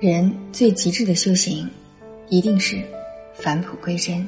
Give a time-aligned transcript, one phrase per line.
[0.00, 1.68] 人最极致的修行，
[2.28, 2.80] 一定是
[3.34, 4.24] 返璞归真。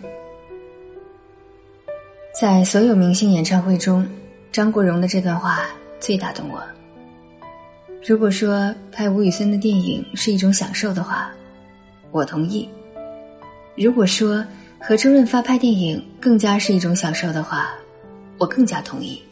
[2.38, 4.04] 在所有明星演唱会中，
[4.50, 5.66] 张国荣的这段话
[6.00, 6.60] 最打动我。
[8.04, 11.30] 如果说拍吴宇森的电影是一种享受的话，
[12.10, 12.68] 我同意；
[13.76, 14.44] 如果说
[14.80, 17.70] 和周润发拍电影更加是一种享受的话，
[18.38, 19.22] 我更加同意。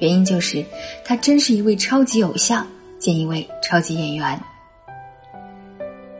[0.00, 0.64] 原因就是
[1.04, 2.66] 他真是一位超级偶像
[2.98, 4.42] 兼一位超级演员。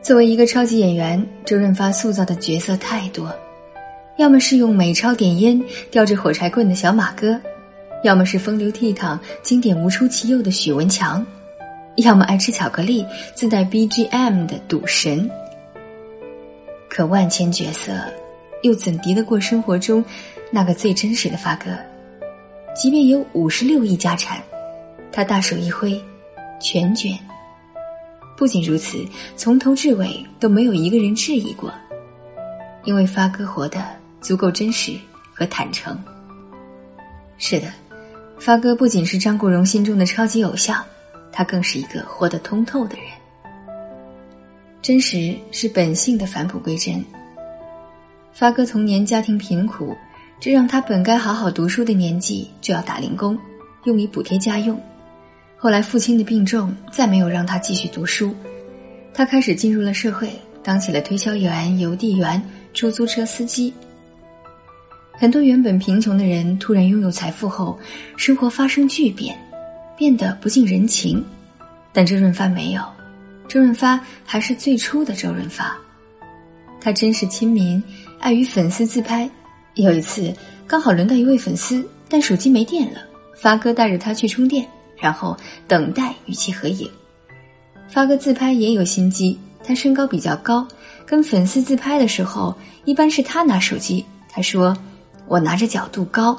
[0.02, 3.32] 作为一个超级演员，周润发塑造的角色太多，
[4.16, 5.62] 要么是用美钞点烟、
[5.93, 7.40] 叼着火柴棍的小马哥，
[8.02, 11.24] 要么是风流倜傥、经典无出其右的许文强，
[11.98, 15.30] 要么爱吃巧克力、自带 BGM 的赌神。
[16.88, 17.93] 可万千角色，
[18.62, 20.04] 又怎敌得过生活中
[20.50, 21.71] 那个最真实的发哥？
[22.74, 24.43] 即便有五十六亿家产，
[25.12, 25.98] 他大手一挥，
[26.60, 27.16] 全卷。
[28.42, 28.98] 不仅如此，
[29.36, 31.72] 从头至尾都没有一个人质疑过，
[32.82, 33.80] 因为发哥活得
[34.20, 34.98] 足够真实
[35.32, 35.96] 和坦诚。
[37.38, 37.68] 是的，
[38.40, 40.84] 发哥不仅是张国荣心中的超级偶像，
[41.30, 43.04] 他更是一个活得通透的人。
[44.82, 47.00] 真实是本性的返璞归真。
[48.32, 49.96] 发哥童年家庭贫苦，
[50.40, 53.38] 这让他本该好好读书的年纪就要打零工，
[53.84, 54.77] 用以补贴家用。
[55.62, 58.34] 后来父亲的病重，再没有让他继续读书，
[59.14, 60.28] 他开始进入了社会，
[60.60, 62.42] 当起了推销员、邮递员、
[62.74, 63.72] 出租车司机。
[65.12, 67.78] 很多原本贫穷的人突然拥有财富后，
[68.16, 69.38] 生活发生巨变，
[69.96, 71.24] 变得不近人情。
[71.92, 72.83] 但周润发没有，
[73.46, 75.78] 周润发还是最初的周润发，
[76.80, 77.80] 他真是亲民，
[78.18, 79.30] 爱与粉丝自拍。
[79.74, 80.34] 有一次，
[80.66, 82.98] 刚好轮到一位粉丝，但手机没电了，
[83.36, 84.66] 发哥带着他去充电。
[85.03, 85.36] 然后
[85.67, 86.89] 等待与其合影，
[87.89, 89.36] 发哥自拍也有心机。
[89.64, 90.67] 他身高比较高，
[91.05, 94.05] 跟粉丝自拍的时候，一般是他拿手机。
[94.28, 94.77] 他说
[95.27, 96.39] ：“我拿着角度高，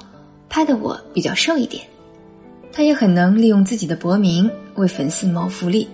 [0.50, 1.86] 拍的我比较瘦一点。”
[2.72, 5.88] 他也很能利用自己的博名为粉丝谋福利。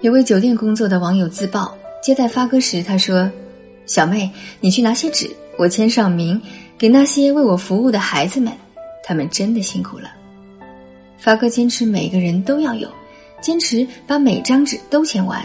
[0.00, 3.30] 有位酒店工作的网友自曝接待发哥时，他说
[3.86, 4.30] ：“小妹，
[4.60, 6.40] 你去拿些纸，我签上名，
[6.76, 8.52] 给那些为我服务的孩子们，
[9.02, 10.10] 他们真的辛苦了。”
[11.24, 12.86] 发哥坚持每个人都要有，
[13.40, 15.42] 坚持把每张纸都签完，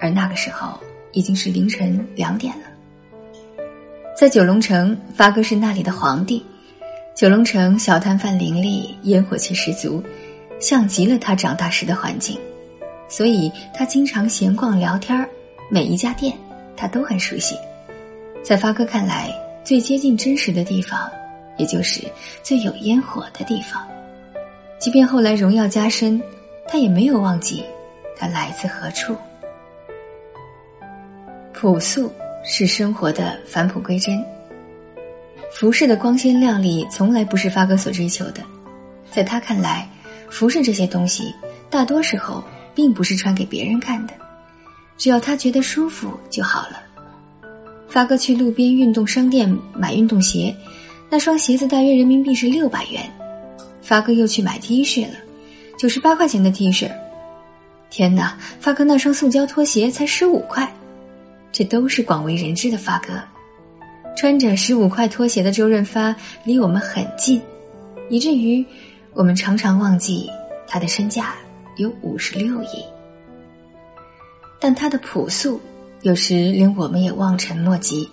[0.00, 0.76] 而那个时候
[1.12, 2.64] 已经是凌晨两点了。
[4.18, 6.44] 在九龙城，发哥是那里的皇帝。
[7.14, 10.02] 九龙城小摊贩林立，烟火气十足，
[10.58, 12.36] 像极了他长大时的环境，
[13.08, 15.24] 所以他经常闲逛聊天
[15.70, 16.36] 每一家店
[16.76, 17.54] 他都很熟悉。
[18.42, 19.32] 在发哥看来，
[19.62, 21.08] 最接近真实的地方，
[21.56, 22.02] 也就是
[22.42, 23.86] 最有烟火的地方。
[24.78, 26.20] 即便后来荣耀加身，
[26.66, 27.64] 他也没有忘记
[28.16, 29.16] 他来自何处。
[31.52, 32.12] 朴素
[32.44, 34.24] 是生活的返璞归真。
[35.52, 38.42] 服饰的光鲜亮丽从来不是发哥所追求的，
[39.10, 39.88] 在他看来，
[40.30, 41.34] 服饰这些东西
[41.68, 42.44] 大多时候
[42.74, 44.14] 并不是穿给别人看的，
[44.96, 46.80] 只要他觉得舒服就好了。
[47.88, 50.54] 发哥去路边运动商店买运动鞋，
[51.10, 53.02] 那双鞋子大约人民币是六百元。
[53.88, 55.14] 发哥又去买 T 恤了，
[55.78, 56.90] 九十八块钱的 T 恤。
[57.88, 60.70] 天哪，发哥那双塑胶拖鞋才十五块，
[61.50, 63.14] 这都是广为人知的发哥。
[64.14, 67.40] 穿着十五块拖鞋的周润发离我们很近，
[68.10, 68.62] 以至于
[69.14, 70.28] 我们常常忘记
[70.66, 71.34] 他的身价
[71.78, 72.84] 有五十六亿。
[74.60, 75.58] 但他的朴素，
[76.02, 78.06] 有时连我们也望尘莫及。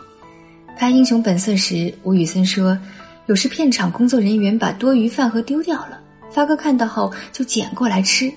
[0.78, 2.80] 拍《英雄本色》时，吴宇森说。
[3.28, 6.00] 有时片场工作人员把多余饭盒丢掉了，
[6.32, 8.32] 发哥看到后就捡过来吃。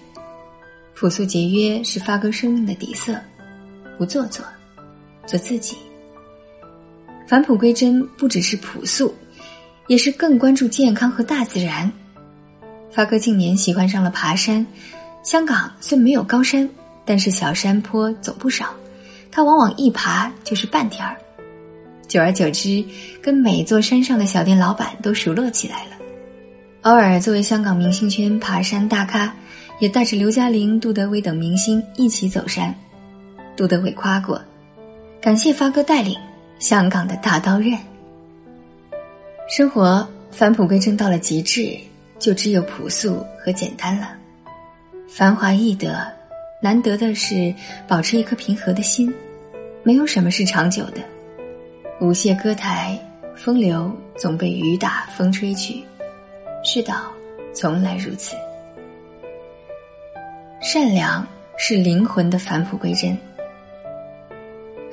[0.94, 3.15] 朴素节约是发哥生命的底色，
[3.99, 4.44] 不做作，
[5.26, 5.76] 做自己。
[7.26, 9.15] 返璞归真不只是朴素，
[9.88, 11.91] 也是更关注健康和大自然。
[12.91, 14.66] 发哥近年喜欢上了爬山，
[15.22, 16.66] 香港虽没有高山，
[17.05, 18.75] 但是小山坡总不少，
[19.31, 21.14] 他往往一爬就是半天儿。
[22.08, 22.82] 久而久之，
[23.22, 25.90] 跟每座山上的小店老板都熟络起来了。
[26.82, 29.32] 偶尔作为香港明星圈爬山大咖，
[29.78, 32.75] 也带着刘嘉玲、杜德伟等明星一起走山。
[33.56, 34.40] 杜德伟夸过
[35.20, 36.16] ：“感谢发哥带领，
[36.58, 37.76] 香港的大刀刃。”
[39.50, 41.76] 生活返璞归真到了极致，
[42.19, 44.12] 就只有朴素和简单了。
[45.08, 46.06] 繁华易得，
[46.62, 47.52] 难得的是
[47.87, 49.12] 保持一颗平和的心。
[49.82, 51.00] 没有什么是长久的。
[52.00, 52.97] 舞榭歌台，
[53.35, 55.83] 风流总被雨打风吹去。
[56.62, 57.11] 世道
[57.53, 58.37] 从来如此。
[60.62, 63.19] 善良是灵魂的返璞归真。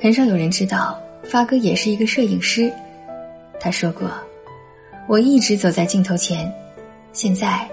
[0.00, 2.72] 很少有人知道发哥也是一个摄影师。
[3.60, 4.10] 他说过
[5.06, 6.52] ：“我一直走在镜头前，
[7.12, 7.68] 现在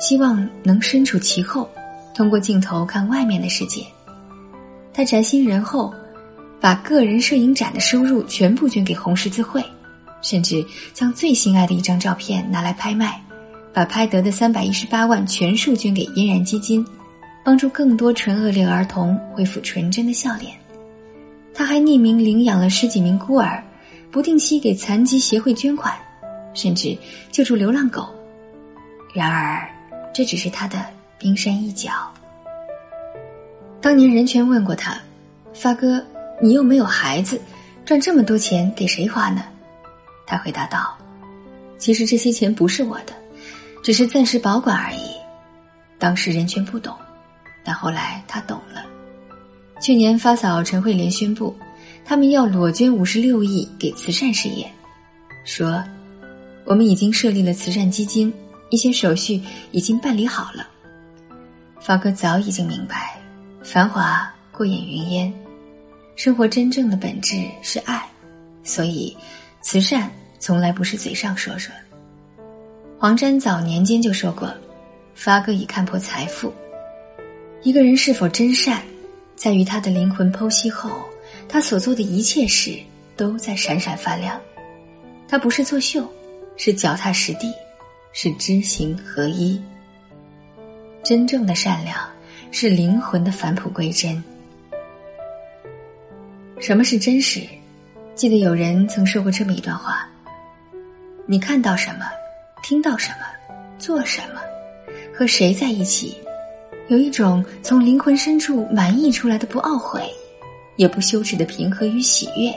[0.00, 1.70] 希望能身处其后，
[2.16, 3.84] 通过镜头看外面的世界。”
[4.92, 5.94] 他宅心仁厚，
[6.62, 9.60] 把个人摄影展的收入全部捐给红十字会，
[10.22, 10.64] 甚至
[10.94, 13.20] 将最心爱的一张照片拿来拍卖，
[13.74, 16.86] 把拍得的三百一十八万全数捐给嫣然基金，
[17.44, 20.54] 帮助更多纯恶劣儿童恢复纯真的笑脸。
[21.52, 23.60] 他还匿名领养了十几名孤儿，
[24.12, 25.92] 不定期给残疾协会捐款，
[26.54, 26.96] 甚至
[27.32, 28.08] 救助流浪狗。
[29.12, 29.68] 然而，
[30.14, 30.86] 这只是他的
[31.18, 31.90] 冰山一角。
[33.80, 34.96] 当年任泉问过他
[35.52, 36.02] ：“发哥，
[36.42, 37.40] 你又没有孩子，
[37.84, 39.44] 赚这么多钱给谁花呢？”
[40.26, 40.98] 他回答道
[41.78, 43.14] ：“其实这些钱不是我的，
[43.82, 45.12] 只是暂时保管而已。”
[46.00, 46.92] 当时任泉不懂，
[47.64, 48.84] 但后来他懂了。
[49.80, 51.56] 去年发嫂陈慧莲宣布，
[52.04, 54.68] 他们要裸捐五十六亿给慈善事业，
[55.44, 55.82] 说
[56.66, 58.34] ：“我们已经设立了慈善基金，
[58.70, 59.40] 一些手续
[59.70, 60.66] 已经办理好了。”
[61.80, 63.16] 发哥早已经明白。
[63.62, 65.32] 繁华过眼云烟，
[66.22, 68.00] 生活真正的本质是爱，
[68.62, 69.16] 所以
[69.60, 70.08] 慈善
[70.38, 71.74] 从来不是嘴上说说。
[72.96, 74.48] 黄沾早年间就说过
[75.16, 76.54] ：“发哥已看破财富，
[77.62, 78.80] 一个人是否真善，
[79.34, 81.02] 在于他的灵魂剖析后，
[81.48, 82.78] 他所做的一切事
[83.16, 84.40] 都在闪闪发亮。
[85.26, 86.08] 他不是作秀，
[86.56, 87.52] 是脚踏实地，
[88.12, 89.60] 是知行合一。
[91.02, 91.98] 真正的善良。”
[92.54, 94.22] 是灵魂的返璞归真。
[96.62, 97.40] 什么是真实？
[98.14, 100.08] 记得有人曾说过这么一段话：
[101.26, 102.06] 你看到什么，
[102.62, 103.26] 听到什么，
[103.80, 104.40] 做什么，
[105.12, 106.16] 和谁在一起，
[106.86, 110.08] 有一种从灵魂深处满溢出来的不懊悔，
[110.76, 112.54] 也不羞耻的平和与喜悦，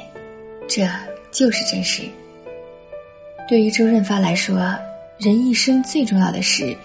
[0.67, 0.87] 这
[1.31, 2.03] 就是真实。
[3.47, 4.77] 对于周润发来说，
[5.17, 6.77] 人一生最重要的事，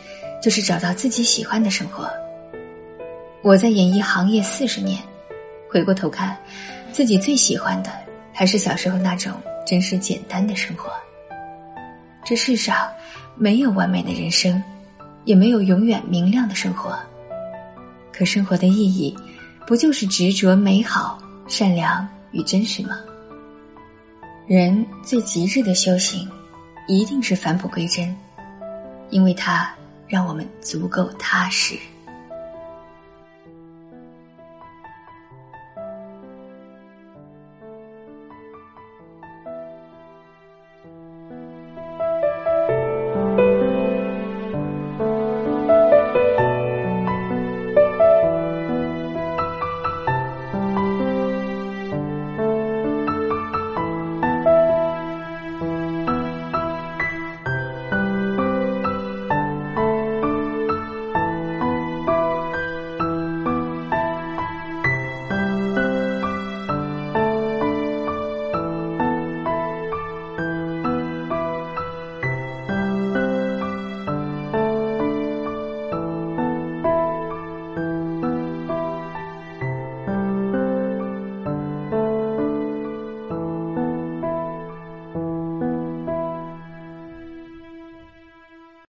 [0.43, 2.11] 就是找到自己喜欢的生活。
[3.43, 4.99] 我在演艺行业四十年，
[5.69, 6.35] 回过头看，
[6.93, 7.91] 自己最喜欢的
[8.33, 9.33] 还是小时候那种
[9.67, 10.91] 真实简单的生活。
[12.25, 12.89] 这世上
[13.37, 14.63] 没有完美的人生，
[15.25, 16.99] 也没有永远明亮的生活。
[18.13, 19.17] 可生活的意义，
[19.67, 22.99] 不就是执着、美好、善良与真实吗？
[24.47, 26.29] 人最极致的修行，
[26.89, 28.15] 一定是返璞归真，
[29.11, 29.73] 因为它
[30.07, 31.77] 让我们足够踏实。